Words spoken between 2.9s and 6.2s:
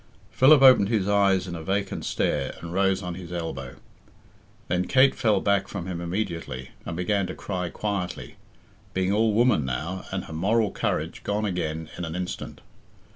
on his elbow. Then Kate fell back from him